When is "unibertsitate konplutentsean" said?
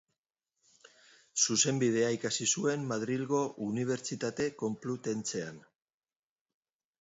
3.67-5.63